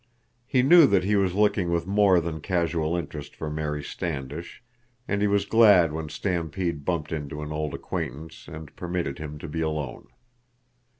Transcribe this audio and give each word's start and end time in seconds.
He 0.47 0.63
knew 0.63 0.87
that 0.87 1.03
he 1.03 1.15
was 1.15 1.35
looking 1.35 1.71
with 1.71 1.85
more 1.85 2.19
than 2.19 2.41
casual 2.41 2.95
interest 2.97 3.35
for 3.35 3.51
Mary 3.51 3.83
Standish, 3.83 4.63
and 5.07 5.21
he 5.21 5.27
was 5.27 5.45
glad 5.45 5.93
when 5.93 6.09
Stampede 6.09 6.83
bumped 6.83 7.11
into 7.11 7.43
an 7.43 7.51
old 7.51 7.75
acquaintance 7.75 8.47
and 8.47 8.75
permitted 8.75 9.19
him 9.19 9.37
to 9.37 9.47
be 9.47 9.61
alone. 9.61 10.07